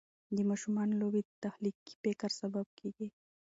د 0.35 0.37
ماشومانو 0.49 0.99
لوبې 1.01 1.21
د 1.27 1.31
تخلیقي 1.45 1.93
فکر 2.03 2.29
سبب 2.41 2.65
کېږي. 2.79 3.07